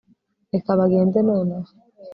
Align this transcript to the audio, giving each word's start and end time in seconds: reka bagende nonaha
reka 0.53 0.69
bagende 0.79 1.17
nonaha 1.27 1.71